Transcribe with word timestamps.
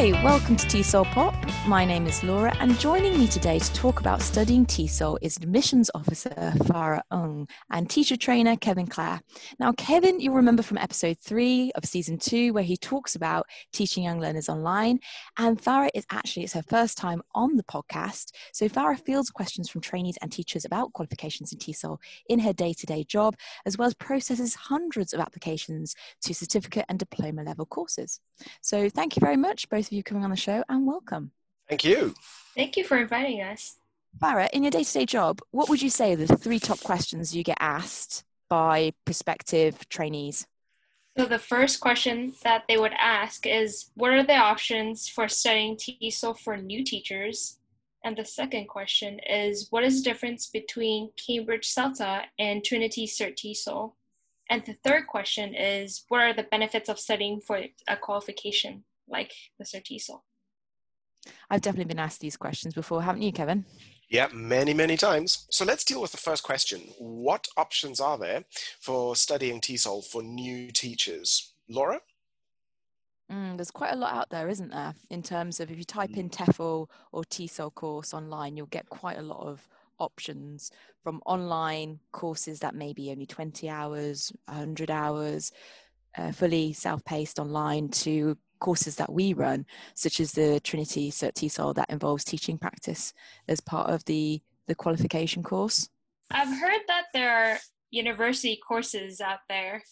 Hi, 0.00 0.12
welcome 0.24 0.56
to 0.56 0.66
TESOL 0.66 1.04
Pop. 1.12 1.34
My 1.66 1.84
name 1.84 2.06
is 2.06 2.24
Laura, 2.24 2.56
and 2.58 2.78
joining 2.78 3.18
me 3.18 3.26
today 3.26 3.58
to 3.58 3.72
talk 3.74 4.00
about 4.00 4.22
studying 4.22 4.64
TESOL 4.64 5.18
is 5.20 5.36
admissions 5.36 5.90
officer 5.94 6.30
Farah 6.30 7.02
Ung 7.10 7.46
and 7.70 7.90
teacher 7.90 8.16
trainer 8.16 8.56
Kevin 8.56 8.86
Clare. 8.86 9.20
Now, 9.58 9.72
Kevin, 9.72 10.18
you'll 10.18 10.36
remember 10.36 10.62
from 10.62 10.78
episode 10.78 11.18
three 11.18 11.70
of 11.74 11.84
season 11.84 12.16
two, 12.16 12.54
where 12.54 12.64
he 12.64 12.78
talks 12.78 13.14
about 13.14 13.44
teaching 13.74 14.02
young 14.02 14.18
learners 14.18 14.48
online. 14.48 15.00
And 15.36 15.60
Farah 15.60 15.90
is 15.92 16.06
actually, 16.10 16.44
it's 16.44 16.54
her 16.54 16.62
first 16.62 16.96
time 16.96 17.20
on 17.34 17.56
the 17.56 17.64
podcast. 17.64 18.32
So 18.54 18.70
Farah 18.70 18.98
fields 18.98 19.28
questions 19.28 19.68
from 19.68 19.82
trainees 19.82 20.16
and 20.22 20.32
teachers 20.32 20.64
about 20.64 20.94
qualifications 20.94 21.52
in 21.52 21.58
TESOL 21.58 21.98
in 22.30 22.38
her 22.38 22.54
day 22.54 22.72
to 22.72 22.86
day 22.86 23.04
job, 23.04 23.36
as 23.66 23.76
well 23.76 23.88
as 23.88 23.94
processes 23.94 24.54
hundreds 24.54 25.12
of 25.12 25.20
applications 25.20 25.94
to 26.22 26.34
certificate 26.34 26.86
and 26.88 26.98
diploma 26.98 27.42
level 27.42 27.66
courses. 27.66 28.18
So 28.62 28.88
thank 28.88 29.14
you 29.14 29.20
very 29.20 29.36
much, 29.36 29.68
both 29.68 29.89
of 29.90 29.96
you 29.96 30.02
coming 30.02 30.24
on 30.24 30.30
the 30.30 30.36
show, 30.36 30.62
and 30.68 30.86
welcome. 30.86 31.32
Thank 31.68 31.84
you. 31.84 32.14
Thank 32.54 32.76
you 32.76 32.84
for 32.84 32.96
inviting 32.96 33.42
us. 33.42 33.76
Farah, 34.22 34.48
in 34.50 34.62
your 34.62 34.70
day 34.70 34.84
to 34.84 34.92
day 34.92 35.06
job, 35.06 35.40
what 35.50 35.68
would 35.68 35.82
you 35.82 35.90
say 35.90 36.12
are 36.12 36.16
the 36.16 36.36
three 36.36 36.58
top 36.58 36.80
questions 36.80 37.34
you 37.34 37.42
get 37.42 37.56
asked 37.60 38.24
by 38.48 38.92
prospective 39.04 39.88
trainees? 39.88 40.46
So, 41.18 41.26
the 41.26 41.38
first 41.38 41.80
question 41.80 42.32
that 42.44 42.64
they 42.68 42.78
would 42.78 42.94
ask 42.98 43.46
is 43.46 43.90
What 43.94 44.12
are 44.12 44.22
the 44.22 44.36
options 44.36 45.08
for 45.08 45.28
studying 45.28 45.76
TESOL 45.76 46.38
for 46.38 46.56
new 46.56 46.84
teachers? 46.84 47.58
And 48.04 48.16
the 48.16 48.24
second 48.24 48.68
question 48.68 49.20
is 49.28 49.68
What 49.70 49.84
is 49.84 50.02
the 50.02 50.10
difference 50.10 50.46
between 50.46 51.10
Cambridge 51.16 51.68
CELTA 51.68 52.22
and 52.38 52.64
Trinity 52.64 53.06
Cert 53.06 53.36
TESOL? 53.36 53.92
And 54.48 54.64
the 54.64 54.76
third 54.84 55.06
question 55.06 55.54
is 55.54 56.04
What 56.08 56.22
are 56.22 56.34
the 56.34 56.44
benefits 56.44 56.88
of 56.88 56.98
studying 56.98 57.40
for 57.40 57.60
a 57.88 57.96
qualification 57.96 58.84
like 59.10 59.32
the 59.58 59.64
Cert 59.64 59.84
TESOL? 59.84 60.20
I've 61.50 61.60
definitely 61.60 61.92
been 61.92 61.98
asked 61.98 62.20
these 62.20 62.36
questions 62.36 62.74
before, 62.74 63.02
haven't 63.02 63.22
you, 63.22 63.32
Kevin? 63.32 63.64
Yeah, 64.08 64.28
many, 64.32 64.74
many 64.74 64.96
times. 64.96 65.46
So 65.50 65.64
let's 65.64 65.84
deal 65.84 66.00
with 66.00 66.12
the 66.12 66.18
first 66.18 66.42
question. 66.42 66.80
What 66.98 67.46
options 67.56 68.00
are 68.00 68.18
there 68.18 68.44
for 68.80 69.14
studying 69.14 69.60
TESOL 69.60 70.04
for 70.06 70.22
new 70.22 70.70
teachers? 70.72 71.52
Laura? 71.68 72.00
Mm, 73.30 73.56
there's 73.56 73.70
quite 73.70 73.92
a 73.92 73.96
lot 73.96 74.12
out 74.12 74.30
there, 74.30 74.48
isn't 74.48 74.70
there? 74.70 74.94
In 75.10 75.22
terms 75.22 75.60
of 75.60 75.70
if 75.70 75.78
you 75.78 75.84
type 75.84 76.16
in 76.16 76.28
TEFL 76.28 76.88
or 77.12 77.22
TESOL 77.24 77.72
course 77.74 78.12
online, 78.12 78.56
you'll 78.56 78.66
get 78.66 78.88
quite 78.88 79.18
a 79.18 79.22
lot 79.22 79.46
of 79.46 79.68
options 80.00 80.72
from 81.04 81.22
online 81.26 82.00
courses 82.10 82.58
that 82.60 82.74
may 82.74 82.92
be 82.92 83.10
only 83.12 83.26
20 83.26 83.68
hours, 83.68 84.32
100 84.46 84.90
hours, 84.90 85.52
uh, 86.18 86.32
fully 86.32 86.72
self 86.72 87.04
paced 87.04 87.38
online 87.38 87.88
to 87.88 88.36
courses 88.60 88.96
that 88.96 89.12
we 89.12 89.32
run, 89.32 89.66
such 89.94 90.20
as 90.20 90.32
the 90.32 90.60
Trinity 90.60 91.10
Cert 91.10 91.32
TESOL 91.32 91.74
that 91.74 91.90
involves 91.90 92.24
teaching 92.24 92.58
practice 92.58 93.12
as 93.48 93.60
part 93.60 93.90
of 93.90 94.04
the, 94.04 94.40
the 94.68 94.74
qualification 94.74 95.42
course. 95.42 95.88
I've 96.30 96.60
heard 96.60 96.82
that 96.86 97.06
there 97.12 97.32
are 97.32 97.58
university 97.90 98.60
courses 98.66 99.20
out 99.20 99.40
there 99.48 99.82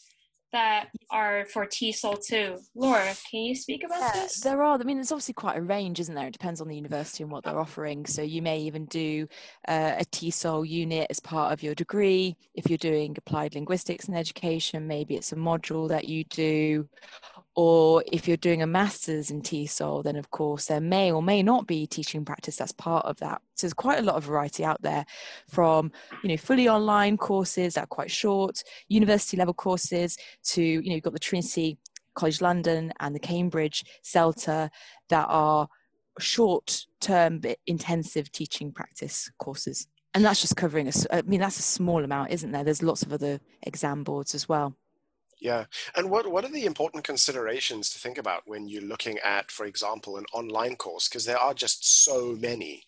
that 0.53 0.89
are 1.11 1.45
for 1.53 1.67
TESOL 1.67 2.25
too. 2.25 2.57
Laura, 2.75 3.15
can 3.31 3.41
you 3.41 3.55
speak 3.55 3.85
about 3.85 4.01
yeah, 4.01 4.23
this? 4.23 4.41
There 4.41 4.63
are. 4.63 4.79
I 4.79 4.83
mean, 4.83 4.97
there's 4.97 5.13
obviously 5.13 5.35
quite 5.35 5.59
a 5.59 5.63
range, 5.63 6.01
isn't 6.01 6.15
there? 6.15 6.29
It 6.29 6.33
depends 6.33 6.61
on 6.61 6.69
the 6.69 6.77
university 6.77 7.23
and 7.23 7.31
what 7.31 7.45
they're 7.45 7.59
offering. 7.59 8.07
So 8.07 8.23
you 8.23 8.41
may 8.41 8.61
even 8.61 8.87
do 8.87 9.29
uh, 9.67 9.97
a 9.99 10.05
TESOL 10.07 10.67
unit 10.67 11.09
as 11.11 11.21
part 11.21 11.53
of 11.53 11.63
your 11.63 11.75
degree. 11.75 12.37
If 12.55 12.71
you're 12.71 12.79
doing 12.79 13.15
applied 13.19 13.55
linguistics 13.55 14.09
and 14.09 14.17
education, 14.17 14.87
maybe 14.87 15.17
it's 15.17 15.33
a 15.33 15.37
module 15.37 15.89
that 15.89 16.09
you 16.09 16.25
do. 16.25 16.89
Or 17.61 18.05
if 18.07 18.29
you're 18.29 18.37
doing 18.37 18.63
a 18.63 18.69
master's 18.69 19.33
in 19.33 19.43
TESOL, 19.43 20.05
then 20.05 20.15
of 20.15 20.31
course 20.31 20.67
there 20.67 20.81
may 20.81 21.11
or 21.11 21.21
may 21.21 21.43
not 21.43 21.67
be 21.67 21.89
teaching 21.89 22.25
practice 22.25 22.55
that's 22.55 22.71
part 22.71 23.05
of 23.05 23.17
that. 23.17 23.43
So 23.57 23.67
there's 23.67 23.75
quite 23.75 23.99
a 23.99 24.03
lot 24.03 24.15
of 24.15 24.23
variety 24.23 24.65
out 24.65 24.81
there 24.81 25.05
from, 25.49 25.91
you 26.23 26.29
know, 26.29 26.37
fully 26.37 26.69
online 26.69 27.17
courses 27.17 27.75
that 27.75 27.83
are 27.83 27.89
quite 27.89 28.13
short, 28.13 28.63
university 28.87 29.37
level 29.37 29.55
courses 29.55 30.17
to, 30.51 30.63
you 30.63 30.89
know, 30.89 30.95
you've 30.95 31.03
got 31.03 31.15
the 31.15 31.19
Trinity 31.19 31.79
College 32.15 32.41
London 32.41 32.93
and 33.01 33.13
the 33.13 33.19
Cambridge 33.19 33.85
CELTA 34.05 34.71
that 35.09 35.27
are 35.29 35.67
short 36.21 36.87
term 37.01 37.43
intensive 37.67 38.31
teaching 38.31 38.71
practice 38.71 39.33
courses. 39.39 39.89
And 40.15 40.25
that's 40.25 40.41
just 40.41 40.55
covering 40.55 40.87
a, 40.87 40.93
I 41.11 41.23
mean, 41.23 41.41
that's 41.41 41.59
a 41.59 41.63
small 41.63 42.05
amount, 42.05 42.31
isn't 42.31 42.53
there? 42.53 42.63
There's 42.63 42.85
lots 42.85 43.03
of 43.03 43.13
other 43.13 43.41
exam 43.65 44.05
boards 44.05 44.33
as 44.37 44.49
well. 44.49 44.77
Yeah. 45.41 45.65
And 45.97 46.11
what, 46.11 46.31
what 46.31 46.45
are 46.45 46.51
the 46.51 46.67
important 46.67 47.05
considerations 47.05 47.91
to 47.91 47.99
think 47.99 48.19
about 48.19 48.43
when 48.47 48.69
you're 48.69 48.83
looking 48.83 49.19
at, 49.25 49.51
for 49.51 49.67
example, 49.67 50.17
an 50.17 50.25
online 50.33 50.77
course? 50.77 51.09
Because 51.09 51.25
there 51.25 51.39
are 51.39 51.55
just 51.55 52.05
so 52.05 52.37
many. 52.41 52.83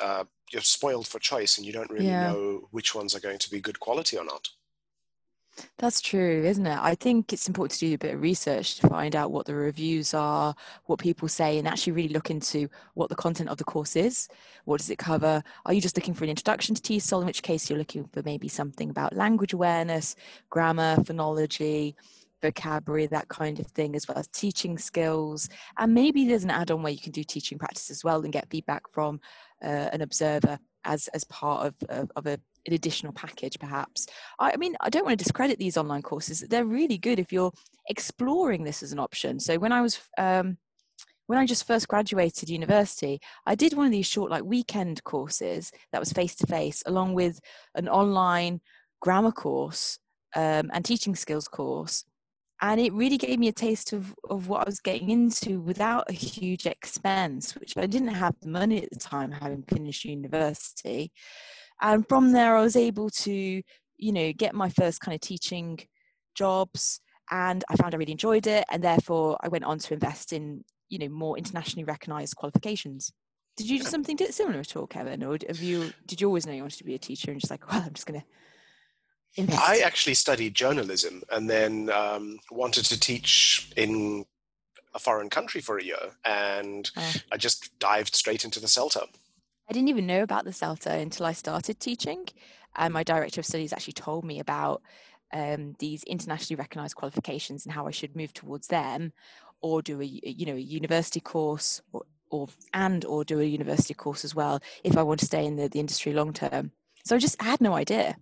Uh, 0.00 0.24
you're 0.50 0.62
spoiled 0.62 1.06
for 1.06 1.18
choice 1.18 1.58
and 1.58 1.66
you 1.66 1.72
don't 1.72 1.90
really 1.90 2.06
yeah. 2.06 2.32
know 2.32 2.68
which 2.70 2.94
ones 2.94 3.14
are 3.14 3.20
going 3.20 3.38
to 3.38 3.50
be 3.50 3.60
good 3.60 3.80
quality 3.80 4.16
or 4.16 4.24
not. 4.24 4.48
That's 5.78 6.00
true, 6.00 6.44
isn't 6.44 6.66
it? 6.66 6.78
I 6.78 6.94
think 6.94 7.32
it's 7.32 7.48
important 7.48 7.78
to 7.78 7.86
do 7.86 7.94
a 7.94 7.98
bit 7.98 8.14
of 8.14 8.20
research 8.20 8.76
to 8.76 8.88
find 8.88 9.16
out 9.16 9.30
what 9.30 9.46
the 9.46 9.54
reviews 9.54 10.14
are, 10.14 10.54
what 10.86 10.98
people 10.98 11.28
say, 11.28 11.58
and 11.58 11.66
actually 11.66 11.94
really 11.94 12.12
look 12.12 12.30
into 12.30 12.68
what 12.94 13.08
the 13.08 13.14
content 13.14 13.48
of 13.48 13.58
the 13.58 13.64
course 13.64 13.96
is. 13.96 14.28
What 14.64 14.78
does 14.78 14.90
it 14.90 14.98
cover? 14.98 15.42
Are 15.66 15.72
you 15.72 15.80
just 15.80 15.96
looking 15.96 16.14
for 16.14 16.24
an 16.24 16.30
introduction 16.30 16.74
to 16.74 16.82
TESOL, 16.82 17.20
in 17.20 17.26
which 17.26 17.42
case 17.42 17.68
you're 17.68 17.78
looking 17.78 18.04
for 18.04 18.22
maybe 18.24 18.48
something 18.48 18.90
about 18.90 19.16
language 19.16 19.52
awareness, 19.52 20.16
grammar, 20.50 20.96
phonology, 20.96 21.94
vocabulary, 22.42 23.06
that 23.06 23.28
kind 23.28 23.60
of 23.60 23.66
thing, 23.68 23.94
as 23.96 24.08
well 24.08 24.18
as 24.18 24.28
teaching 24.28 24.78
skills. 24.78 25.48
And 25.78 25.94
maybe 25.94 26.26
there's 26.26 26.44
an 26.44 26.50
add 26.50 26.70
on 26.70 26.82
where 26.82 26.92
you 26.92 27.00
can 27.00 27.12
do 27.12 27.24
teaching 27.24 27.58
practice 27.58 27.90
as 27.90 28.04
well 28.04 28.22
and 28.22 28.32
get 28.32 28.50
feedback 28.50 28.82
from 28.92 29.20
uh, 29.62 29.88
an 29.92 30.00
observer 30.00 30.58
as, 30.84 31.08
as 31.08 31.24
part 31.24 31.66
of, 31.66 31.74
of, 31.88 32.12
of 32.16 32.26
a 32.26 32.38
an 32.66 32.74
additional 32.74 33.12
package 33.12 33.58
perhaps. 33.58 34.06
I, 34.38 34.56
mean 34.56 34.76
i 34.80 34.90
don't 34.90 35.04
want 35.04 35.18
to 35.18 35.24
discredit 35.24 35.58
these 35.58 35.76
online 35.76 36.02
courses. 36.02 36.40
They're 36.40 36.64
really 36.64 36.98
good 36.98 37.18
if 37.18 37.32
you're 37.32 37.52
exploring 37.88 38.64
this 38.64 38.82
as 38.82 38.92
an 38.92 38.98
option. 38.98 39.40
So 39.40 39.58
when 39.58 39.72
i 39.72 39.80
was 39.80 39.98
um, 40.18 40.58
when 41.26 41.38
i 41.38 41.46
just 41.46 41.66
first 41.66 41.86
graduated 41.86 42.48
university 42.48 43.20
i 43.46 43.54
did 43.54 43.74
one 43.74 43.86
of 43.86 43.92
these 43.92 44.06
short 44.06 44.30
like 44.30 44.44
weekend 44.44 45.02
courses 45.04 45.70
that 45.92 46.00
was 46.00 46.12
face 46.12 46.34
to 46.36 46.46
face 46.46 46.82
along 46.86 47.14
with 47.14 47.38
an 47.76 47.88
online 47.88 48.60
grammar 49.00 49.32
course 49.32 49.98
um, 50.36 50.70
and 50.72 50.84
teaching 50.84 51.14
skills 51.14 51.48
course. 51.48 52.04
And 52.62 52.78
it 52.78 52.92
really 52.92 53.16
gave 53.16 53.38
me 53.38 53.48
a 53.48 53.52
taste 53.52 53.94
of, 53.94 54.14
of 54.28 54.48
what 54.48 54.60
I 54.60 54.64
was 54.66 54.80
getting 54.80 55.08
into 55.08 55.60
without 55.60 56.10
a 56.10 56.12
huge 56.12 56.66
expense, 56.66 57.54
which 57.56 57.76
I 57.76 57.86
didn't 57.86 58.08
have 58.08 58.34
the 58.42 58.48
money 58.48 58.82
at 58.82 58.90
the 58.90 58.98
time, 58.98 59.32
having 59.32 59.62
finished 59.62 60.04
university 60.04 61.10
and 61.80 62.08
from 62.08 62.32
there 62.32 62.56
i 62.56 62.62
was 62.62 62.76
able 62.76 63.10
to 63.10 63.62
you 63.96 64.12
know 64.12 64.32
get 64.32 64.54
my 64.54 64.68
first 64.68 65.00
kind 65.00 65.14
of 65.14 65.20
teaching 65.20 65.78
jobs 66.34 67.00
and 67.30 67.64
i 67.70 67.76
found 67.76 67.94
i 67.94 67.98
really 67.98 68.12
enjoyed 68.12 68.46
it 68.46 68.64
and 68.70 68.82
therefore 68.82 69.36
i 69.42 69.48
went 69.48 69.64
on 69.64 69.78
to 69.78 69.94
invest 69.94 70.32
in 70.32 70.64
you 70.88 70.98
know 70.98 71.08
more 71.08 71.36
internationally 71.36 71.84
recognized 71.84 72.36
qualifications 72.36 73.12
did 73.56 73.68
you 73.68 73.78
do 73.78 73.84
something 73.84 74.16
similar 74.30 74.60
at 74.60 74.76
all 74.76 74.86
kevin 74.86 75.22
or 75.22 75.36
have 75.46 75.60
you 75.60 75.92
did 76.06 76.20
you 76.20 76.26
always 76.26 76.46
know 76.46 76.52
you 76.52 76.62
wanted 76.62 76.78
to 76.78 76.84
be 76.84 76.94
a 76.94 76.98
teacher 76.98 77.30
and 77.30 77.40
just 77.40 77.50
like 77.50 77.70
well 77.70 77.82
i'm 77.84 77.92
just 77.92 78.06
going 78.06 78.20
to 78.20 78.26
Invest. 79.36 79.60
I 79.62 79.78
actually 79.78 80.14
studied 80.14 80.54
journalism 80.54 81.22
and 81.30 81.48
then 81.48 81.88
um, 81.90 82.40
wanted 82.50 82.84
to 82.86 82.98
teach 82.98 83.70
in 83.76 84.24
a 84.94 84.98
foreign 84.98 85.30
country 85.30 85.60
for 85.60 85.78
a 85.78 85.84
year, 85.84 86.10
and 86.24 86.90
oh. 86.96 87.12
I 87.30 87.36
just 87.36 87.78
dived 87.78 88.14
straight 88.16 88.44
into 88.44 88.58
the 88.58 88.66
CELTA. 88.66 89.06
I 89.70 89.72
didn't 89.72 89.88
even 89.88 90.06
know 90.06 90.24
about 90.24 90.44
the 90.44 90.50
CELTA 90.50 91.00
until 91.00 91.26
I 91.26 91.32
started 91.32 91.78
teaching. 91.78 92.26
And 92.74 92.92
my 92.92 93.04
director 93.04 93.40
of 93.40 93.46
studies 93.46 93.72
actually 93.72 93.92
told 93.92 94.24
me 94.24 94.40
about 94.40 94.82
um, 95.32 95.76
these 95.78 96.02
internationally 96.02 96.58
recognized 96.58 96.96
qualifications 96.96 97.64
and 97.64 97.72
how 97.72 97.86
I 97.86 97.92
should 97.92 98.16
move 98.16 98.32
towards 98.32 98.66
them 98.66 99.12
or 99.60 99.80
do 99.80 100.00
a 100.00 100.04
you 100.04 100.46
know 100.46 100.54
a 100.54 100.58
university 100.58 101.20
course 101.20 101.82
or, 101.92 102.02
or 102.30 102.48
and 102.74 103.04
or 103.04 103.24
do 103.24 103.38
a 103.38 103.44
university 103.44 103.94
course 103.94 104.24
as 104.24 104.34
well 104.34 104.60
if 104.82 104.96
I 104.96 105.04
want 105.04 105.20
to 105.20 105.26
stay 105.26 105.44
in 105.46 105.54
the, 105.54 105.68
the 105.68 105.78
industry 105.78 106.12
long 106.12 106.32
term. 106.32 106.72
So 107.04 107.14
I 107.14 107.20
just 107.20 107.40
had 107.40 107.60
no 107.60 107.74
idea. 107.74 108.16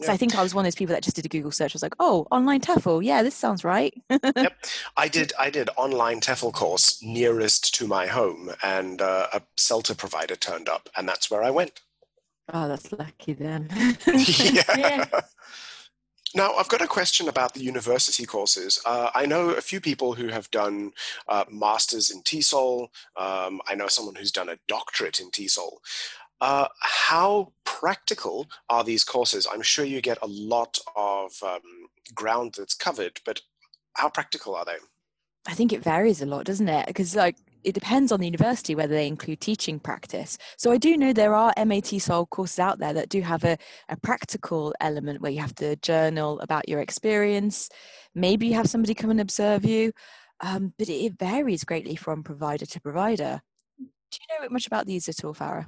So 0.00 0.12
I 0.12 0.16
think 0.16 0.34
I 0.34 0.42
was 0.42 0.54
one 0.54 0.64
of 0.64 0.66
those 0.66 0.74
people 0.74 0.92
that 0.94 1.04
just 1.04 1.14
did 1.14 1.24
a 1.24 1.28
Google 1.28 1.52
search. 1.52 1.72
I 1.72 1.76
was 1.76 1.82
like, 1.82 1.94
"Oh, 2.00 2.26
online 2.32 2.60
TEFL. 2.60 3.04
Yeah, 3.04 3.22
this 3.22 3.36
sounds 3.36 3.62
right." 3.62 3.94
yep, 4.10 4.56
I 4.96 5.06
did. 5.06 5.32
I 5.38 5.50
did 5.50 5.70
online 5.76 6.20
TEFL 6.20 6.52
course 6.52 7.00
nearest 7.00 7.72
to 7.76 7.86
my 7.86 8.06
home, 8.06 8.50
and 8.62 9.00
uh, 9.00 9.28
a 9.32 9.40
CELTA 9.56 9.96
provider 9.96 10.34
turned 10.34 10.68
up, 10.68 10.88
and 10.96 11.08
that's 11.08 11.30
where 11.30 11.44
I 11.44 11.50
went. 11.50 11.80
Oh, 12.52 12.66
that's 12.66 12.90
lucky 12.92 13.34
then. 13.34 13.68
yeah. 14.06 14.62
yeah. 14.76 15.04
Now, 16.34 16.54
I've 16.54 16.68
got 16.68 16.82
a 16.82 16.88
question 16.88 17.28
about 17.28 17.54
the 17.54 17.62
university 17.62 18.26
courses. 18.26 18.80
Uh, 18.84 19.10
I 19.14 19.24
know 19.24 19.50
a 19.50 19.60
few 19.60 19.80
people 19.80 20.14
who 20.14 20.28
have 20.28 20.50
done 20.50 20.90
uh, 21.28 21.44
masters 21.48 22.10
in 22.10 22.22
TESOL. 22.22 22.88
Um, 23.16 23.60
I 23.68 23.76
know 23.76 23.86
someone 23.86 24.16
who's 24.16 24.32
done 24.32 24.48
a 24.48 24.58
doctorate 24.66 25.20
in 25.20 25.30
TESOL. 25.30 25.76
Uh, 26.40 26.66
how 26.80 27.52
practical 27.80 28.46
are 28.70 28.84
these 28.84 29.04
courses? 29.04 29.46
I'm 29.52 29.62
sure 29.62 29.84
you 29.84 30.00
get 30.00 30.18
a 30.22 30.26
lot 30.26 30.78
of 30.96 31.32
um, 31.42 31.60
ground 32.14 32.54
that's 32.56 32.74
covered, 32.74 33.20
but 33.26 33.40
how 33.94 34.08
practical 34.08 34.54
are 34.54 34.64
they? 34.64 34.76
I 35.46 35.54
think 35.54 35.72
it 35.72 35.82
varies 35.82 36.22
a 36.22 36.26
lot, 36.26 36.46
doesn't 36.46 36.68
it? 36.68 36.86
Because 36.86 37.16
like 37.16 37.36
it 37.64 37.72
depends 37.74 38.12
on 38.12 38.20
the 38.20 38.26
university 38.26 38.74
whether 38.74 38.94
they 38.94 39.06
include 39.06 39.40
teaching 39.40 39.80
practice. 39.80 40.38
So 40.56 40.70
I 40.70 40.78
do 40.78 40.96
know 40.96 41.12
there 41.12 41.34
are 41.34 41.52
MA 41.58 41.76
TESOL 41.76 42.30
courses 42.30 42.58
out 42.58 42.78
there 42.78 42.92
that 42.92 43.08
do 43.08 43.20
have 43.22 43.44
a, 43.44 43.58
a 43.88 43.96
practical 43.96 44.74
element 44.80 45.20
where 45.20 45.32
you 45.32 45.40
have 45.40 45.54
to 45.56 45.76
journal 45.76 46.40
about 46.40 46.68
your 46.68 46.80
experience. 46.80 47.68
Maybe 48.14 48.46
you 48.46 48.54
have 48.54 48.70
somebody 48.70 48.94
come 48.94 49.10
and 49.10 49.20
observe 49.20 49.64
you, 49.64 49.92
um, 50.40 50.72
but 50.78 50.88
it, 50.88 51.06
it 51.06 51.18
varies 51.18 51.64
greatly 51.64 51.96
from 51.96 52.22
provider 52.22 52.66
to 52.66 52.80
provider. 52.80 53.42
Do 53.78 53.84
you 54.30 54.42
know 54.42 54.48
much 54.50 54.66
about 54.66 54.86
these 54.86 55.08
at 55.08 55.24
all, 55.24 55.34
Farah? 55.34 55.66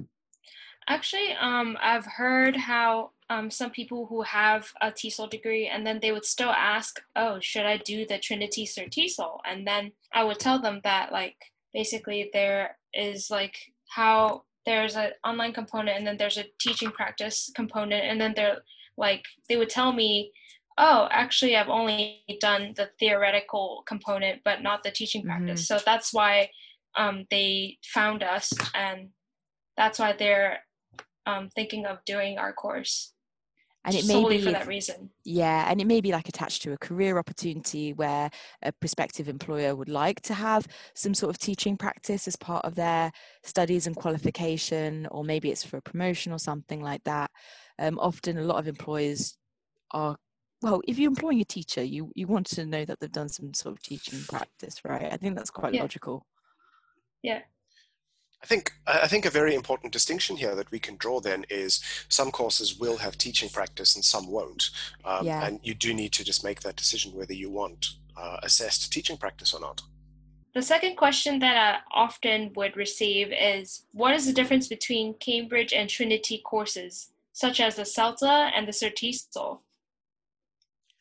Actually, 0.89 1.33
um, 1.33 1.77
I've 1.81 2.05
heard 2.05 2.55
how 2.55 3.11
um, 3.29 3.51
some 3.51 3.71
people 3.71 4.05
who 4.05 4.21
have 4.21 4.71
a 4.81 4.89
TESOL 4.89 5.29
degree 5.29 5.67
and 5.67 5.85
then 5.85 5.99
they 6.01 6.13
would 6.13 6.23
still 6.23 6.49
ask, 6.49 7.01
oh, 7.15 7.39
should 7.41 7.65
I 7.65 7.77
do 7.77 8.05
the 8.05 8.19
Trinity 8.19 8.65
Cert 8.65 8.91
TESOL? 8.91 9.39
And 9.45 9.67
then 9.67 9.91
I 10.13 10.23
would 10.23 10.39
tell 10.39 10.61
them 10.61 10.79
that, 10.85 11.11
like, 11.11 11.35
basically 11.77 12.29
there 12.33 12.75
is 12.93 13.29
like 13.29 13.55
how 13.89 14.41
there's 14.65 14.95
an 14.95 15.11
online 15.23 15.53
component 15.53 15.97
and 15.97 16.07
then 16.07 16.17
there's 16.17 16.37
a 16.37 16.45
teaching 16.59 16.91
practice 16.91 17.51
component 17.55 18.03
and 18.03 18.19
then 18.19 18.33
they're 18.35 18.57
like 18.97 19.23
they 19.47 19.57
would 19.57 19.69
tell 19.69 19.93
me 19.93 20.31
oh 20.79 21.07
actually 21.11 21.55
i've 21.55 21.69
only 21.69 22.23
done 22.39 22.73
the 22.75 22.89
theoretical 22.99 23.83
component 23.87 24.41
but 24.43 24.63
not 24.63 24.81
the 24.81 24.91
teaching 24.91 25.23
practice 25.23 25.61
mm-hmm. 25.61 25.77
so 25.77 25.83
that's 25.85 26.13
why 26.13 26.49
um, 26.97 27.25
they 27.29 27.77
found 27.83 28.23
us 28.23 28.51
and 28.73 29.09
that's 29.77 29.99
why 29.99 30.13
they're 30.17 30.57
um, 31.27 31.49
thinking 31.49 31.85
of 31.85 32.03
doing 32.05 32.37
our 32.39 32.53
course 32.53 33.13
and 33.85 33.95
it 33.95 34.05
may 34.05 34.27
be 34.27 34.41
for 34.41 34.51
that 34.51 34.67
reason. 34.67 35.09
Yeah 35.23 35.69
and 35.69 35.79
it 35.79 35.87
may 35.87 36.01
be 36.01 36.11
like 36.11 36.27
attached 36.27 36.61
to 36.63 36.73
a 36.73 36.77
career 36.77 37.17
opportunity 37.17 37.93
where 37.93 38.29
a 38.61 38.71
prospective 38.73 39.29
employer 39.29 39.75
would 39.75 39.89
like 39.89 40.21
to 40.21 40.33
have 40.33 40.67
some 40.93 41.13
sort 41.13 41.29
of 41.29 41.37
teaching 41.37 41.77
practice 41.77 42.27
as 42.27 42.35
part 42.35 42.65
of 42.65 42.75
their 42.75 43.11
studies 43.43 43.87
and 43.87 43.95
qualification 43.95 45.07
or 45.11 45.23
maybe 45.23 45.51
it's 45.51 45.63
for 45.63 45.77
a 45.77 45.81
promotion 45.81 46.33
or 46.33 46.39
something 46.39 46.81
like 46.81 47.03
that. 47.05 47.31
Um, 47.79 47.99
often 47.99 48.37
a 48.37 48.43
lot 48.43 48.59
of 48.59 48.67
employers 48.67 49.37
are 49.91 50.17
well 50.61 50.81
if 50.87 50.99
you're 50.99 51.09
employing 51.09 51.39
a 51.39 51.45
teacher 51.45 51.83
you 51.83 52.11
you 52.15 52.27
want 52.27 52.47
to 52.47 52.65
know 52.65 52.83
that 52.83 52.99
they've 52.99 53.11
done 53.11 53.29
some 53.29 53.53
sort 53.53 53.75
of 53.75 53.81
teaching 53.81 54.19
practice 54.27 54.81
right? 54.83 55.13
I 55.13 55.17
think 55.17 55.35
that's 55.35 55.51
quite 55.51 55.73
yeah. 55.73 55.81
logical. 55.81 56.25
Yeah 57.21 57.41
I 58.41 58.45
think 58.45 58.73
I 58.85 59.07
think 59.07 59.25
a 59.25 59.31
very 59.31 59.55
important 59.55 59.91
distinction 59.91 60.37
here 60.37 60.55
that 60.55 60.71
we 60.71 60.79
can 60.79 60.95
draw 60.97 61.19
then 61.19 61.45
is 61.49 61.83
some 62.07 62.31
courses 62.31 62.77
will 62.79 62.97
have 62.97 63.17
teaching 63.17 63.49
practice 63.49 63.95
and 63.95 64.05
some 64.05 64.27
won't, 64.27 64.69
um, 65.05 65.25
yeah. 65.25 65.45
and 65.45 65.59
you 65.63 65.73
do 65.73 65.93
need 65.93 66.13
to 66.13 66.23
just 66.23 66.43
make 66.43 66.61
that 66.61 66.75
decision 66.75 67.13
whether 67.13 67.33
you 67.33 67.49
want 67.49 67.95
uh, 68.15 68.37
assessed 68.43 68.93
teaching 68.93 69.17
practice 69.17 69.53
or 69.53 69.59
not. 69.59 69.81
The 70.53 70.61
second 70.61 70.95
question 70.95 71.39
that 71.39 71.55
I 71.55 71.79
often 71.91 72.51
would 72.55 72.75
receive 72.77 73.31
is 73.31 73.85
what 73.91 74.15
is 74.15 74.25
the 74.25 74.33
difference 74.33 74.67
between 74.67 75.13
Cambridge 75.15 75.73
and 75.73 75.89
Trinity 75.89 76.41
courses, 76.43 77.11
such 77.33 77.59
as 77.59 77.75
the 77.75 77.83
CELTA 77.85 78.51
and 78.55 78.67
the 78.67 78.71
Cert 78.71 78.95
TESOL? 78.95 79.59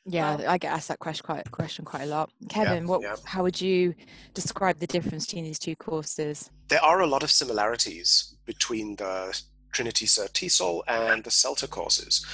Yeah, 0.09 0.39
I 0.47 0.57
get 0.59 0.73
asked 0.73 0.89
that 0.89 1.01
question 1.01 1.27
quite 1.27 1.51
question 1.51 1.85
quite 1.85 2.03
a 2.03 2.07
lot. 2.07 2.31
Kevin, 2.49 2.85
yeah, 2.85 2.89
what 2.89 3.03
yeah. 3.03 3.17
how 3.25 3.43
would 3.43 3.61
you 3.61 3.95
describe 4.35 4.79
the 4.79 4.87
difference 4.87 5.27
between 5.27 5.45
these 5.45 5.59
two 5.59 5.75
courses? 5.75 6.49
There 6.69 6.83
are 6.83 7.01
a 7.01 7.07
lot 7.07 7.25
of 7.25 7.31
similarities 7.31 8.37
between 8.45 8.97
the 8.97 9.39
Trinity 9.73 10.07
Cert 10.07 10.33
TESOL 10.33 10.83
and 10.87 11.25
the 11.25 11.31
CELTA 11.31 11.69
courses. 11.69 12.25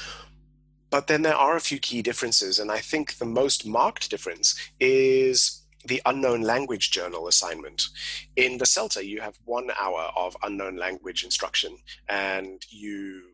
But 0.91 1.07
then 1.07 1.23
there 1.23 1.35
are 1.35 1.57
a 1.57 1.61
few 1.61 1.79
key 1.79 2.03
differences, 2.03 2.59
and 2.59 2.71
I 2.71 2.79
think 2.79 3.17
the 3.17 3.25
most 3.25 3.67
marked 3.67 4.11
difference 4.11 4.55
is 4.79 5.63
the 5.87 6.03
unknown 6.05 6.43
language 6.43 6.91
journal 6.91 7.27
assignment. 7.27 7.89
In 8.37 8.59
the 8.59 8.67
CELTA, 8.67 9.05
you 9.05 9.23
have 9.23 9.39
one 9.45 9.71
hour 9.81 10.13
of 10.15 10.37
unknown 10.43 10.77
language 10.77 11.25
instruction, 11.25 11.79
and 12.09 12.63
you 12.69 13.33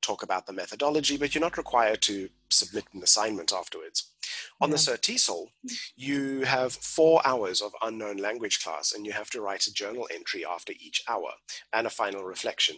talk 0.00 0.22
about 0.22 0.46
the 0.46 0.52
methodology, 0.52 1.16
but 1.16 1.34
you're 1.34 1.42
not 1.42 1.58
required 1.58 2.02
to 2.02 2.28
submit 2.48 2.84
an 2.92 3.02
assignment 3.02 3.52
afterwards. 3.52 4.10
On 4.60 4.70
yeah. 4.70 4.76
the 4.76 4.78
Cert 4.78 5.00
TESOL, 5.00 5.46
you 5.96 6.42
have 6.42 6.72
four 6.72 7.20
hours 7.24 7.60
of 7.60 7.72
unknown 7.82 8.16
language 8.16 8.62
class, 8.62 8.92
and 8.92 9.06
you 9.06 9.12
have 9.12 9.30
to 9.30 9.40
write 9.40 9.66
a 9.66 9.72
journal 9.72 10.08
entry 10.12 10.44
after 10.44 10.72
each 10.78 11.02
hour 11.08 11.30
and 11.72 11.86
a 11.86 11.90
final 11.90 12.24
reflection. 12.24 12.76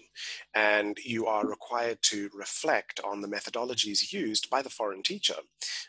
And 0.55 0.99
you 1.05 1.27
are 1.27 1.47
required 1.47 1.99
to 2.03 2.31
reflect 2.35 3.01
on 3.05 3.21
the 3.21 3.29
methodologies 3.29 4.13
used 4.13 4.51
by 4.51 4.63
the 4.63 4.71
foreign 4.71 5.03
teacher. 5.03 5.37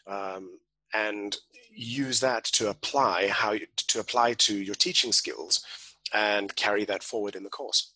Um, 0.08 0.60
and 0.94 1.38
use 1.76 2.20
that 2.20 2.44
to 2.44 2.70
apply 2.70 3.28
how 3.28 3.58
to 3.88 4.00
apply 4.00 4.34
to 4.34 4.56
your 4.56 4.76
teaching 4.76 5.12
skills 5.12 5.64
and 6.14 6.56
carry 6.56 6.86
that 6.86 7.04
forward 7.04 7.36
in 7.36 7.44
the 7.44 7.50
course. 7.50 7.94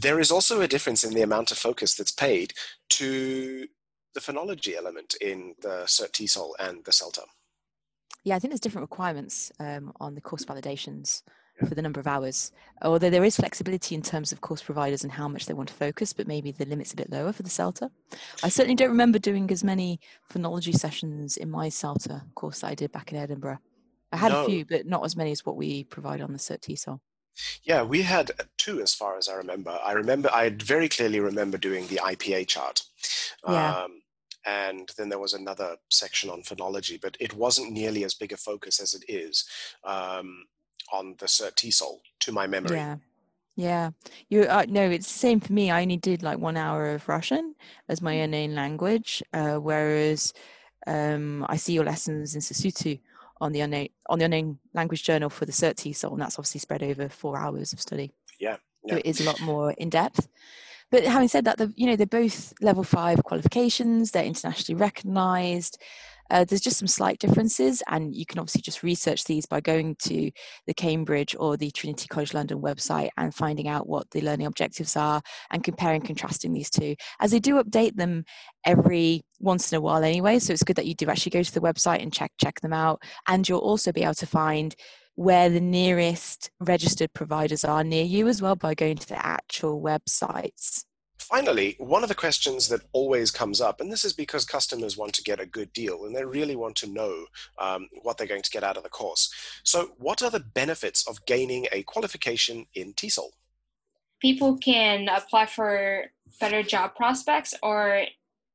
There 0.00 0.20
is 0.20 0.30
also 0.30 0.60
a 0.60 0.68
difference 0.68 1.04
in 1.04 1.14
the 1.14 1.22
amount 1.22 1.50
of 1.50 1.58
focus 1.58 1.94
that's 1.94 2.12
paid 2.12 2.52
to 2.90 3.66
the 4.14 4.20
phonology 4.20 4.76
element 4.76 5.14
in 5.20 5.54
the 5.60 5.84
CERT 5.86 6.12
TESOL 6.12 6.52
and 6.58 6.84
the 6.84 6.92
CELTA. 6.92 7.22
Yeah, 8.24 8.36
I 8.36 8.38
think 8.38 8.50
there's 8.50 8.60
different 8.60 8.90
requirements 8.90 9.52
um, 9.60 9.92
on 10.00 10.14
the 10.14 10.20
course 10.20 10.44
validations 10.44 11.22
for 11.66 11.74
the 11.74 11.82
number 11.82 12.00
of 12.00 12.06
hours. 12.06 12.52
Although 12.82 13.10
there 13.10 13.24
is 13.24 13.36
flexibility 13.36 13.94
in 13.94 14.02
terms 14.02 14.32
of 14.32 14.40
course 14.40 14.62
providers 14.62 15.02
and 15.02 15.12
how 15.12 15.28
much 15.28 15.46
they 15.46 15.54
want 15.54 15.68
to 15.68 15.74
focus, 15.74 16.12
but 16.12 16.26
maybe 16.26 16.50
the 16.50 16.66
limit's 16.66 16.92
a 16.92 16.96
bit 16.96 17.10
lower 17.10 17.32
for 17.32 17.42
the 17.42 17.48
CELTA. 17.48 17.90
I 18.42 18.48
certainly 18.48 18.74
don't 18.74 18.90
remember 18.90 19.18
doing 19.18 19.50
as 19.50 19.64
many 19.64 20.00
phonology 20.30 20.74
sessions 20.74 21.36
in 21.36 21.50
my 21.50 21.68
CELTA 21.68 22.22
course 22.34 22.60
that 22.60 22.68
I 22.68 22.74
did 22.74 22.92
back 22.92 23.12
in 23.12 23.18
Edinburgh. 23.18 23.58
I 24.12 24.18
had 24.18 24.32
no. 24.32 24.42
a 24.42 24.46
few, 24.46 24.64
but 24.64 24.86
not 24.86 25.04
as 25.04 25.16
many 25.16 25.30
as 25.30 25.46
what 25.46 25.56
we 25.56 25.84
provide 25.84 26.20
on 26.20 26.32
the 26.32 26.38
CERT 26.38 26.60
TESOL. 26.60 27.00
Yeah, 27.62 27.82
we 27.82 28.02
had 28.02 28.30
two 28.56 28.80
as 28.80 28.94
far 28.94 29.16
as 29.16 29.28
I 29.28 29.34
remember. 29.34 29.78
I 29.84 29.92
remember, 29.92 30.30
I 30.32 30.50
very 30.50 30.88
clearly 30.88 31.20
remember 31.20 31.58
doing 31.58 31.86
the 31.86 32.00
IPA 32.02 32.48
chart. 32.48 32.82
Yeah. 33.46 33.84
Um, 33.84 34.02
and 34.46 34.90
then 34.96 35.08
there 35.08 35.18
was 35.18 35.34
another 35.34 35.76
section 35.90 36.30
on 36.30 36.42
phonology, 36.42 37.00
but 37.00 37.16
it 37.18 37.34
wasn't 37.34 37.72
nearly 37.72 38.04
as 38.04 38.14
big 38.14 38.32
a 38.32 38.36
focus 38.36 38.80
as 38.80 38.94
it 38.94 39.04
is 39.08 39.44
um, 39.84 40.44
on 40.92 41.16
the 41.18 41.26
TESOL, 41.26 41.98
to 42.20 42.32
my 42.32 42.46
memory. 42.46 42.76
Yeah. 42.76 42.96
Yeah, 43.58 43.92
you 44.28 44.42
uh, 44.42 44.66
no, 44.68 44.82
it's 44.82 45.10
the 45.10 45.18
same 45.18 45.40
for 45.40 45.50
me. 45.50 45.70
I 45.70 45.80
only 45.80 45.96
did 45.96 46.22
like 46.22 46.38
one 46.38 46.58
hour 46.58 46.90
of 46.90 47.08
Russian 47.08 47.54
as 47.88 48.02
my 48.02 48.12
unknown 48.12 48.54
language, 48.54 49.22
uh, 49.32 49.54
whereas 49.54 50.34
um, 50.86 51.44
I 51.48 51.56
see 51.56 51.72
your 51.72 51.84
lessons 51.84 52.34
in 52.34 52.42
Sesotho 52.42 53.00
on 53.40 53.52
the 53.52 53.60
unknown 53.60 53.88
on 54.08 54.18
the 54.18 54.24
unknown 54.24 54.58
language 54.74 55.02
journal 55.02 55.30
for 55.30 55.44
the 55.44 55.52
cert 55.52 55.74
TESOL, 55.74 56.12
and 56.12 56.20
that's 56.20 56.38
obviously 56.38 56.60
spread 56.60 56.82
over 56.82 57.08
four 57.08 57.38
hours 57.38 57.72
of 57.72 57.80
study. 57.80 58.12
Yeah, 58.40 58.56
yeah. 58.84 58.94
so 58.94 58.98
it 58.98 59.06
is 59.06 59.20
a 59.20 59.24
lot 59.24 59.40
more 59.40 59.72
in 59.72 59.90
depth. 59.90 60.28
But 60.90 61.04
having 61.04 61.28
said 61.28 61.44
that, 61.46 61.58
the, 61.58 61.72
you 61.76 61.86
know 61.86 61.96
they're 61.96 62.06
both 62.06 62.52
level 62.60 62.84
five 62.84 63.22
qualifications. 63.24 64.10
They're 64.10 64.24
internationally 64.24 64.80
recognised. 64.80 65.80
Uh, 66.30 66.44
there's 66.44 66.60
just 66.60 66.78
some 66.78 66.86
slight 66.86 67.18
differences, 67.18 67.82
and 67.88 68.14
you 68.14 68.26
can 68.26 68.38
obviously 68.38 68.62
just 68.62 68.82
research 68.82 69.24
these 69.24 69.46
by 69.46 69.60
going 69.60 69.96
to 70.00 70.30
the 70.66 70.74
Cambridge 70.74 71.36
or 71.38 71.56
the 71.56 71.70
Trinity 71.70 72.08
College 72.08 72.34
London 72.34 72.60
website 72.60 73.10
and 73.16 73.34
finding 73.34 73.68
out 73.68 73.88
what 73.88 74.10
the 74.10 74.20
learning 74.20 74.46
objectives 74.46 74.96
are 74.96 75.20
and 75.50 75.62
comparing 75.64 76.00
contrasting 76.00 76.52
these 76.52 76.70
two. 76.70 76.96
As 77.20 77.30
they 77.30 77.40
do 77.40 77.62
update 77.62 77.96
them 77.96 78.24
every 78.64 79.22
once 79.38 79.72
in 79.72 79.78
a 79.78 79.80
while 79.80 80.02
anyway, 80.02 80.38
so 80.38 80.52
it's 80.52 80.64
good 80.64 80.76
that 80.76 80.86
you 80.86 80.94
do 80.94 81.08
actually 81.08 81.30
go 81.30 81.42
to 81.42 81.54
the 81.54 81.60
website 81.60 82.02
and 82.02 82.12
check 82.12 82.32
check 82.40 82.60
them 82.60 82.72
out, 82.72 83.02
and 83.28 83.48
you'll 83.48 83.58
also 83.58 83.92
be 83.92 84.02
able 84.02 84.14
to 84.14 84.26
find 84.26 84.74
where 85.16 85.48
the 85.48 85.60
nearest 85.60 86.50
registered 86.60 87.12
providers 87.14 87.64
are 87.64 87.82
near 87.82 88.04
you 88.04 88.28
as 88.28 88.42
well 88.42 88.54
by 88.54 88.74
going 88.74 88.96
to 88.96 89.08
the 89.08 89.26
actual 89.26 89.80
websites. 89.80 90.85
Finally, 91.28 91.74
one 91.78 92.04
of 92.04 92.08
the 92.08 92.14
questions 92.14 92.68
that 92.68 92.82
always 92.92 93.32
comes 93.32 93.60
up, 93.60 93.80
and 93.80 93.90
this 93.90 94.04
is 94.04 94.12
because 94.12 94.44
customers 94.44 94.96
want 94.96 95.12
to 95.12 95.24
get 95.24 95.40
a 95.40 95.46
good 95.46 95.72
deal 95.72 96.04
and 96.04 96.14
they 96.14 96.24
really 96.24 96.54
want 96.54 96.76
to 96.76 96.86
know 96.86 97.26
um, 97.58 97.88
what 98.02 98.16
they're 98.16 98.28
going 98.28 98.42
to 98.42 98.50
get 98.50 98.62
out 98.62 98.76
of 98.76 98.84
the 98.84 98.88
course. 98.88 99.32
So, 99.64 99.90
what 99.98 100.22
are 100.22 100.30
the 100.30 100.38
benefits 100.38 101.06
of 101.08 101.24
gaining 101.26 101.66
a 101.72 101.82
qualification 101.82 102.66
in 102.74 102.94
TESOL? 102.94 103.30
People 104.22 104.56
can 104.58 105.08
apply 105.08 105.46
for 105.46 106.04
better 106.38 106.62
job 106.62 106.94
prospects, 106.94 107.54
or 107.60 108.04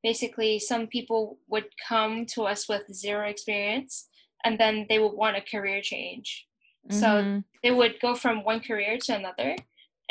basically, 0.01 0.57
some 0.57 0.87
people 0.87 1.39
would 1.49 1.65
come 1.89 2.25
to 2.27 2.43
us 2.43 2.69
with 2.69 2.83
zero 2.93 3.27
experience 3.27 4.07
and 4.45 4.57
then 4.57 4.85
they 4.87 4.97
would 4.97 5.13
want 5.13 5.35
a 5.35 5.41
career 5.41 5.81
change. 5.81 6.47
Mm-hmm. 6.89 6.99
So, 6.99 7.43
they 7.63 7.71
would 7.71 7.99
go 7.99 8.15
from 8.15 8.45
one 8.45 8.61
career 8.61 8.97
to 8.97 9.15
another 9.17 9.57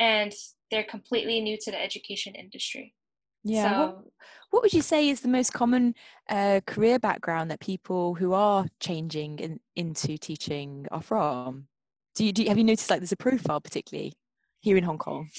and 0.00 0.34
they're 0.70 0.82
completely 0.82 1.40
new 1.40 1.56
to 1.58 1.70
the 1.70 1.80
education 1.80 2.34
industry. 2.34 2.94
Yeah. 3.44 3.70
So, 3.70 3.78
what, 3.78 4.04
what 4.50 4.62
would 4.62 4.72
you 4.72 4.82
say 4.82 5.08
is 5.08 5.20
the 5.20 5.28
most 5.28 5.52
common 5.52 5.94
uh, 6.28 6.60
career 6.66 6.98
background 6.98 7.50
that 7.50 7.60
people 7.60 8.14
who 8.14 8.32
are 8.32 8.66
changing 8.80 9.38
in, 9.38 9.60
into 9.76 10.18
teaching 10.18 10.86
are 10.90 11.00
from? 11.00 11.68
Do 12.16 12.24
you, 12.24 12.32
do 12.32 12.42
you, 12.42 12.48
have 12.48 12.58
you 12.58 12.64
noticed 12.64 12.90
like 12.90 13.00
there's 13.00 13.12
a 13.12 13.16
profile 13.16 13.60
particularly 13.60 14.14
here 14.58 14.76
in 14.76 14.82
Hong 14.84 14.98
Kong? 14.98 15.30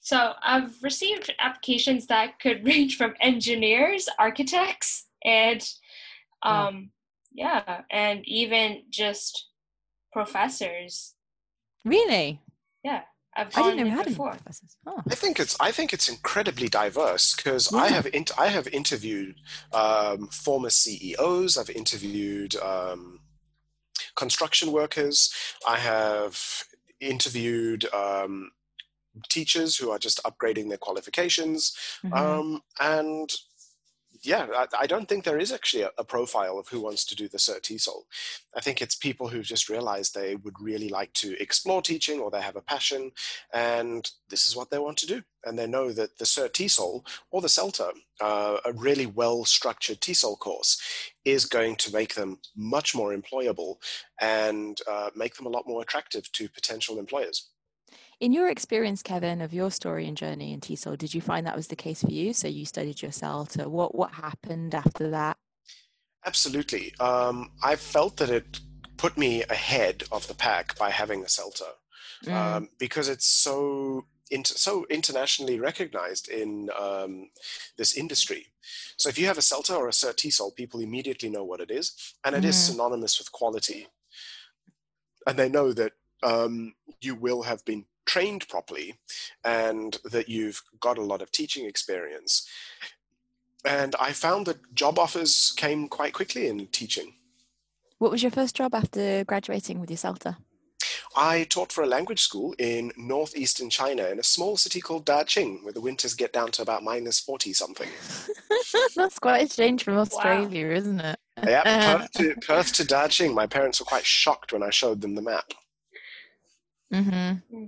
So 0.00 0.34
I've 0.40 0.80
received 0.82 1.34
applications 1.40 2.06
that 2.06 2.38
could 2.38 2.64
range 2.64 2.96
from 2.96 3.14
engineers, 3.20 4.08
architects, 4.18 5.06
and 5.24 5.60
um, 6.42 6.90
yeah. 7.32 7.62
yeah, 7.66 7.80
and 7.90 8.26
even 8.28 8.84
just 8.90 9.48
professors 10.12 11.16
Really? 11.86 12.40
Yeah, 12.82 13.02
I've 13.36 13.48
I 13.56 13.62
didn't 13.62 13.76
know 13.76 13.82
we 13.84 13.90
in 13.90 13.96
had 13.96 14.06
any 14.06 14.10
before. 14.14 14.30
professors. 14.30 14.76
Oh. 14.86 15.02
I 15.10 15.14
think 15.14 15.38
it's 15.38 15.56
I 15.60 15.70
think 15.70 15.92
it's 15.92 16.08
incredibly 16.08 16.68
diverse 16.68 17.34
because 17.36 17.72
I 17.72 17.88
have 17.88 18.06
int- 18.12 18.38
I 18.38 18.48
have 18.48 18.66
interviewed 18.68 19.36
um, 19.72 20.28
former 20.28 20.70
CEOs. 20.70 21.58
I've 21.58 21.70
interviewed 21.70 22.56
um, 22.56 23.20
construction 24.16 24.72
workers. 24.72 25.32
I 25.68 25.78
have 25.78 26.64
interviewed 27.00 27.92
um, 27.92 28.50
teachers 29.28 29.76
who 29.76 29.90
are 29.90 29.98
just 29.98 30.22
upgrading 30.24 30.68
their 30.68 30.78
qualifications. 30.78 31.76
Mhm. 32.04 32.16
Um, 32.16 32.62
and 32.80 33.30
yeah, 34.22 34.46
I, 34.54 34.66
I 34.80 34.86
don't 34.86 35.08
think 35.08 35.24
there 35.24 35.38
is 35.38 35.52
actually 35.52 35.82
a, 35.82 35.90
a 35.98 36.04
profile 36.04 36.58
of 36.58 36.68
who 36.68 36.80
wants 36.80 37.04
to 37.06 37.16
do 37.16 37.28
the 37.28 37.38
Cert 37.38 37.62
TESOL. 37.62 38.04
I 38.56 38.60
think 38.60 38.80
it's 38.80 38.94
people 38.94 39.28
who've 39.28 39.44
just 39.44 39.68
realized 39.68 40.14
they 40.14 40.36
would 40.36 40.60
really 40.60 40.88
like 40.88 41.12
to 41.14 41.40
explore 41.40 41.82
teaching 41.82 42.20
or 42.20 42.30
they 42.30 42.40
have 42.40 42.56
a 42.56 42.60
passion 42.60 43.12
and 43.52 44.10
this 44.28 44.48
is 44.48 44.56
what 44.56 44.70
they 44.70 44.78
want 44.78 44.98
to 44.98 45.06
do. 45.06 45.22
And 45.44 45.58
they 45.58 45.66
know 45.66 45.92
that 45.92 46.18
the 46.18 46.24
Cert 46.24 46.50
TESOL 46.50 47.06
or 47.30 47.40
the 47.40 47.48
CELTA, 47.48 47.92
uh, 48.20 48.56
a 48.64 48.72
really 48.72 49.06
well 49.06 49.44
structured 49.44 50.00
TESOL 50.00 50.38
course, 50.38 50.80
is 51.24 51.44
going 51.44 51.76
to 51.76 51.92
make 51.92 52.14
them 52.14 52.38
much 52.56 52.94
more 52.94 53.14
employable 53.14 53.76
and 54.20 54.80
uh, 54.88 55.10
make 55.14 55.36
them 55.36 55.46
a 55.46 55.50
lot 55.50 55.66
more 55.66 55.82
attractive 55.82 56.30
to 56.32 56.48
potential 56.48 56.98
employers. 56.98 57.50
In 58.18 58.32
your 58.32 58.48
experience, 58.48 59.02
Kevin, 59.02 59.42
of 59.42 59.52
your 59.52 59.70
story 59.70 60.06
and 60.06 60.16
journey 60.16 60.52
in 60.54 60.60
TESOL, 60.60 60.96
did 60.96 61.12
you 61.12 61.20
find 61.20 61.46
that 61.46 61.56
was 61.56 61.68
the 61.68 61.76
case 61.76 62.00
for 62.00 62.10
you? 62.10 62.32
So 62.32 62.48
you 62.48 62.64
studied 62.64 63.02
your 63.02 63.10
CELTA. 63.10 63.66
What 63.66 63.94
what 63.94 64.12
happened 64.12 64.74
after 64.74 65.10
that? 65.10 65.36
Absolutely. 66.24 66.94
Um, 66.98 67.52
I 67.62 67.76
felt 67.76 68.16
that 68.16 68.30
it 68.30 68.60
put 68.96 69.18
me 69.18 69.42
ahead 69.44 70.04
of 70.10 70.26
the 70.28 70.34
pack 70.34 70.76
by 70.78 70.90
having 70.90 71.22
a 71.22 71.26
CELTA 71.26 71.68
Mm. 72.24 72.32
um, 72.32 72.68
because 72.78 73.10
it's 73.10 73.26
so 73.26 74.06
inter- 74.30 74.54
so 74.56 74.86
internationally 74.88 75.60
recognized 75.60 76.28
in 76.28 76.70
um, 76.78 77.28
this 77.76 77.94
industry. 77.94 78.46
So 78.96 79.10
if 79.10 79.18
you 79.18 79.26
have 79.26 79.36
a 79.36 79.42
CELTA 79.42 79.76
or 79.76 79.88
a 79.88 79.92
CERT 79.92 80.16
TESOL, 80.16 80.56
people 80.56 80.80
immediately 80.80 81.28
know 81.28 81.44
what 81.44 81.60
it 81.60 81.70
is, 81.70 82.14
and 82.24 82.34
it 82.34 82.42
is 82.46 82.56
Mhm. 82.56 82.70
synonymous 82.72 83.18
with 83.18 83.30
quality. 83.32 83.86
And 85.26 85.38
they 85.38 85.50
know 85.50 85.74
that 85.74 85.92
um, 86.22 86.74
you 87.02 87.14
will 87.14 87.42
have 87.42 87.62
been 87.66 87.84
trained 88.06 88.48
properly 88.48 88.98
and 89.44 89.98
that 90.04 90.28
you've 90.28 90.62
got 90.80 90.98
a 90.98 91.02
lot 91.02 91.22
of 91.22 91.30
teaching 91.30 91.66
experience. 91.66 92.48
And 93.64 93.94
I 94.00 94.12
found 94.12 94.46
that 94.46 94.74
job 94.74 94.98
offers 94.98 95.52
came 95.56 95.88
quite 95.88 96.14
quickly 96.14 96.46
in 96.46 96.66
teaching. 96.68 97.14
What 97.98 98.10
was 98.10 98.22
your 98.22 98.30
first 98.30 98.54
job 98.54 98.74
after 98.74 99.24
graduating 99.24 99.80
with 99.80 99.90
your 99.90 99.96
CELTA? 99.96 100.36
I 101.16 101.44
taught 101.44 101.72
for 101.72 101.82
a 101.82 101.86
language 101.86 102.20
school 102.20 102.54
in 102.58 102.92
northeastern 102.98 103.70
China 103.70 104.04
in 104.08 104.18
a 104.18 104.22
small 104.22 104.58
city 104.58 104.80
called 104.82 105.06
Daqing, 105.06 105.64
where 105.64 105.72
the 105.72 105.80
winters 105.80 106.14
get 106.14 106.32
down 106.32 106.50
to 106.52 106.62
about 106.62 106.84
minus 106.84 107.18
40 107.18 107.54
something. 107.54 107.88
That's 108.96 109.18
quite 109.18 109.50
a 109.50 109.56
change 109.56 109.82
from 109.82 109.96
Australia, 109.96 110.68
isn't 110.68 111.00
it? 111.00 111.18
Yeah, 111.42 111.62
Perth 111.96 112.12
to, 112.12 112.34
Perth 112.46 112.72
to 112.74 112.84
Daqing. 112.84 113.34
My 113.34 113.46
parents 113.46 113.80
were 113.80 113.86
quite 113.86 114.04
shocked 114.04 114.52
when 114.52 114.62
I 114.62 114.70
showed 114.70 115.00
them 115.00 115.14
the 115.14 115.22
map. 115.22 115.52
Mm-hmm. 116.92 117.64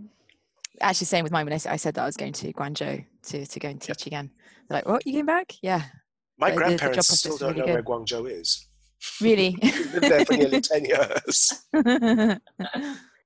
Actually, 0.81 1.07
same 1.07 1.23
with 1.23 1.33
mine 1.33 1.47
when 1.47 1.53
I 1.53 1.77
said 1.77 1.95
that 1.95 2.03
I 2.03 2.07
was 2.07 2.17
going 2.17 2.33
to 2.35 2.53
Guangzhou 2.53 3.05
to, 3.25 3.47
to 3.47 3.61
go 3.61 3.69
and 3.69 3.81
teach 3.81 4.07
again. 4.07 4.31
They're 4.69 4.79
like, 4.79 4.89
what? 4.89 5.07
You 5.07 5.13
came 5.13 5.27
back? 5.27 5.55
Yeah. 5.63 5.83
My 6.39 6.49
Uh, 6.49 6.51
the- 6.51 6.55
the 6.55 6.61
grandparents 6.61 7.19
still 7.19 7.37
don't 7.37 7.55
really 7.57 7.67
know 7.67 7.75
where. 7.75 7.83
Guangzhou 7.83 8.31
is. 8.31 8.67
Really? 9.21 9.57
We've 9.63 9.95
lived 9.95 10.03
there 10.03 10.25
for 10.25 10.35
nearly 10.35 10.61
10 10.61 10.85
years. 10.85 11.67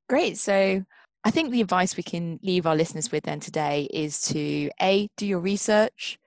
Great. 0.08 0.38
So 0.38 0.84
I 1.24 1.30
think 1.30 1.50
the 1.50 1.60
advice 1.60 1.96
we 1.96 2.02
can 2.02 2.38
leave 2.42 2.66
our 2.66 2.76
listeners 2.76 3.10
with 3.10 3.24
then 3.24 3.40
today 3.40 3.88
is 3.92 4.20
to 4.22 4.70
A, 4.80 5.08
do 5.16 5.26
your 5.26 5.40
research, 5.40 6.18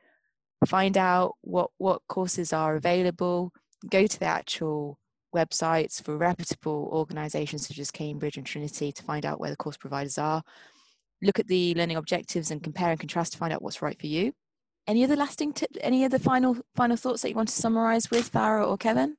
find 0.66 0.98
out 0.98 1.36
what, 1.42 1.70
what 1.78 2.02
courses 2.08 2.54
are 2.54 2.76
available, 2.76 3.52
go 3.90 4.08
to 4.08 4.20
the 4.20 4.26
actual 4.26 4.98
websites 5.36 6.02
for 6.02 6.18
reputable 6.18 6.90
organizations 6.94 7.68
such 7.68 7.78
as 7.78 7.92
Cambridge 7.92 8.38
and 8.38 8.46
Trinity 8.46 8.92
to 8.94 9.04
find 9.04 9.26
out 9.26 9.40
where 9.40 9.50
the 9.52 9.58
course 9.58 9.78
providers 9.78 10.18
are. 10.18 10.42
Look 11.26 11.40
at 11.40 11.48
the 11.48 11.74
learning 11.74 11.98
objectives 11.98 12.52
and 12.52 12.62
compare 12.62 12.92
and 12.92 13.00
contrast 13.00 13.32
to 13.32 13.40
find 13.40 13.52
out 13.52 13.64
what's 13.64 13.82
right 13.82 14.00
for 14.00 14.06
you. 14.06 14.32
Any 14.86 15.04
other 15.04 15.16
lasting 15.16 15.54
tip, 15.54 15.72
any 15.82 16.06
other 16.06 16.20
final 16.20 16.58
final 16.76 16.96
thoughts 16.96 17.24
that 17.24 17.30
you 17.30 17.36
want 17.36 17.50
to 17.50 17.56
summarize 17.56 18.12
with 18.12 18.32
Farah 18.32 18.68
or 18.68 18.78
Kevin? 18.78 19.18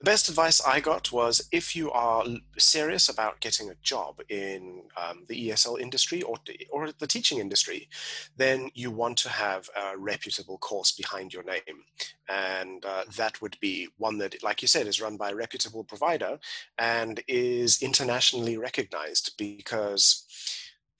The 0.00 0.10
best 0.10 0.28
advice 0.28 0.60
I 0.60 0.80
got 0.80 1.12
was 1.12 1.48
if 1.52 1.76
you 1.76 1.92
are 1.92 2.24
serious 2.58 3.08
about 3.08 3.40
getting 3.40 3.70
a 3.70 3.76
job 3.82 4.20
in 4.28 4.82
um, 4.96 5.24
the 5.28 5.48
ESL 5.48 5.80
industry 5.80 6.20
or, 6.22 6.36
or 6.70 6.90
the 6.98 7.06
teaching 7.06 7.38
industry, 7.38 7.88
then 8.36 8.70
you 8.74 8.90
want 8.90 9.16
to 9.18 9.28
have 9.28 9.70
a 9.76 9.96
reputable 9.96 10.58
course 10.58 10.90
behind 10.90 11.32
your 11.32 11.44
name. 11.44 11.84
And 12.28 12.84
uh, 12.84 13.04
that 13.16 13.40
would 13.40 13.56
be 13.60 13.88
one 13.96 14.18
that, 14.18 14.42
like 14.42 14.62
you 14.62 14.68
said, 14.68 14.88
is 14.88 15.00
run 15.00 15.16
by 15.16 15.30
a 15.30 15.36
reputable 15.36 15.84
provider 15.84 16.38
and 16.76 17.22
is 17.28 17.80
internationally 17.80 18.58
recognized 18.58 19.34
because 19.38 20.26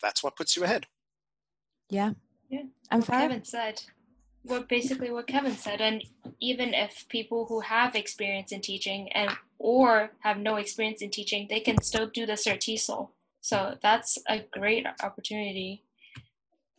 that's 0.04 0.22
what 0.22 0.36
puts 0.36 0.56
you 0.56 0.64
ahead. 0.64 0.86
Yeah. 1.90 2.12
Yeah, 2.48 2.62
And 2.90 3.02
what 3.02 3.10
Farah? 3.10 3.20
Kevin 3.22 3.44
said. 3.44 3.82
What 4.42 4.68
basically 4.68 5.10
what 5.10 5.26
Kevin 5.26 5.56
said, 5.56 5.80
and 5.80 6.04
even 6.38 6.74
if 6.74 7.08
people 7.08 7.46
who 7.46 7.60
have 7.60 7.94
experience 7.94 8.52
in 8.52 8.60
teaching 8.60 9.10
and 9.12 9.30
or 9.58 10.10
have 10.20 10.36
no 10.36 10.56
experience 10.56 11.00
in 11.00 11.10
teaching, 11.10 11.46
they 11.48 11.60
can 11.60 11.80
still 11.80 12.06
do 12.06 12.26
the 12.26 12.34
Cert 12.34 12.58
TESOL. 12.58 13.08
So 13.40 13.76
that's 13.82 14.18
a 14.28 14.40
great 14.52 14.86
opportunity. 15.02 15.82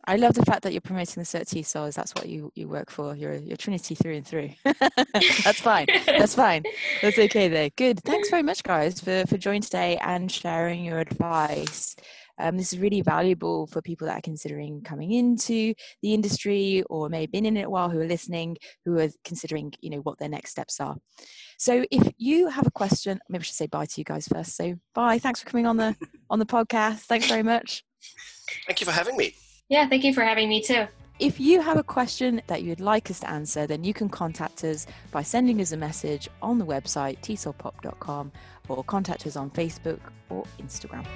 I 0.08 0.16
love 0.16 0.34
the 0.34 0.44
fact 0.44 0.62
that 0.62 0.72
you're 0.72 0.80
promoting 0.80 1.20
the 1.20 1.26
Cert 1.26 1.48
T 1.48 1.62
TESOL. 1.62 1.92
That's 1.92 2.14
what 2.14 2.28
you, 2.28 2.52
you 2.54 2.68
work 2.68 2.90
for. 2.90 3.16
You're, 3.16 3.34
you're 3.34 3.56
Trinity 3.56 3.96
through 3.96 4.16
and 4.16 4.26
through. 4.26 4.50
That's 5.44 5.60
fine. 5.60 5.86
That's 6.06 6.34
fine. 6.34 6.62
That's 7.02 7.18
okay 7.18 7.48
there. 7.48 7.70
Good. 7.70 8.00
Thanks 8.00 8.30
very 8.30 8.44
much, 8.44 8.62
guys, 8.62 9.00
for, 9.00 9.24
for 9.26 9.36
joining 9.36 9.62
today 9.62 9.98
and 10.00 10.30
sharing 10.30 10.84
your 10.84 11.00
advice. 11.00 11.96
Um, 12.38 12.56
this 12.56 12.72
is 12.72 12.78
really 12.78 13.00
valuable 13.00 13.66
for 13.66 13.80
people 13.80 14.06
that 14.06 14.18
are 14.18 14.22
considering 14.22 14.82
coming 14.82 15.12
into 15.12 15.74
the 16.02 16.14
industry 16.14 16.84
or 16.90 17.08
may 17.08 17.22
have 17.22 17.32
been 17.32 17.46
in 17.46 17.56
it 17.56 17.62
a 17.62 17.70
while 17.70 17.88
who 17.88 18.00
are 18.00 18.06
listening, 18.06 18.58
who 18.84 18.98
are 18.98 19.08
considering, 19.24 19.72
you 19.80 19.90
know, 19.90 19.98
what 19.98 20.18
their 20.18 20.28
next 20.28 20.50
steps 20.50 20.78
are. 20.78 20.96
So 21.58 21.84
if 21.90 22.12
you 22.18 22.48
have 22.48 22.66
a 22.66 22.70
question, 22.70 23.18
maybe 23.28 23.40
I 23.40 23.44
should 23.44 23.56
say 23.56 23.66
bye 23.66 23.86
to 23.86 24.00
you 24.00 24.04
guys 24.04 24.28
first. 24.28 24.54
So 24.54 24.74
bye. 24.94 25.18
Thanks 25.18 25.40
for 25.40 25.48
coming 25.48 25.66
on 25.66 25.78
the 25.78 25.96
on 26.28 26.38
the 26.38 26.46
podcast. 26.46 27.00
Thanks 27.00 27.26
very 27.26 27.42
much. 27.42 27.82
Thank 28.66 28.80
you 28.80 28.84
for 28.84 28.92
having 28.92 29.16
me. 29.16 29.34
Yeah, 29.68 29.88
thank 29.88 30.04
you 30.04 30.14
for 30.14 30.22
having 30.22 30.48
me 30.48 30.62
too. 30.62 30.86
If 31.18 31.40
you 31.40 31.60
have 31.62 31.78
a 31.78 31.82
question 31.82 32.42
that 32.46 32.62
you'd 32.62 32.78
like 32.78 33.10
us 33.10 33.20
to 33.20 33.30
answer, 33.30 33.66
then 33.66 33.84
you 33.84 33.94
can 33.94 34.08
contact 34.08 34.62
us 34.64 34.86
by 35.10 35.22
sending 35.22 35.60
us 35.60 35.72
a 35.72 35.76
message 35.76 36.28
on 36.42 36.58
the 36.58 36.66
website 36.66 37.20
tesolpop.com 37.20 38.32
or 38.68 38.84
contact 38.84 39.26
us 39.26 39.34
on 39.34 39.50
Facebook 39.50 40.00
or 40.28 40.44
Instagram. 40.60 41.06